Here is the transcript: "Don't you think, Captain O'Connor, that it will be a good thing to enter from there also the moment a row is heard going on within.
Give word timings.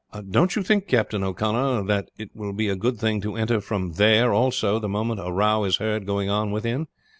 "Don't 0.31 0.55
you 0.55 0.63
think, 0.63 0.87
Captain 0.87 1.23
O'Connor, 1.23 1.83
that 1.85 2.09
it 2.17 2.31
will 2.35 2.53
be 2.53 2.67
a 2.69 2.75
good 2.75 2.97
thing 2.97 3.21
to 3.21 3.35
enter 3.35 3.61
from 3.61 3.91
there 3.91 4.33
also 4.33 4.79
the 4.79 4.89
moment 4.89 5.19
a 5.23 5.31
row 5.31 5.63
is 5.63 5.77
heard 5.77 6.07
going 6.07 6.27
on 6.27 6.49
within. 6.49 6.87